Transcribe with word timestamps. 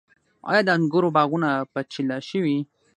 آیا 0.49 0.61
د 0.65 0.69
انګورو 0.77 1.09
باغونه 1.15 1.49
په 1.71 1.79
چیله 1.91 2.17
شوي؟ 2.29 2.57